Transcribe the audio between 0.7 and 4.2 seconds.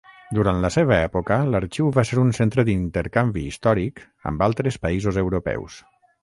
seva època, l'arxiu va ser un centre d'intercanvi històric